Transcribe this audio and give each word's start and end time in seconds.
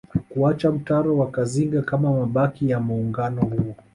Kuacha 0.29 0.71
mtaro 0.71 1.17
wa 1.17 1.31
Kazinga 1.31 1.81
kama 1.81 2.11
mabaki 2.11 2.69
ya 2.69 2.79
muungano 2.79 3.41
huo 3.41 3.75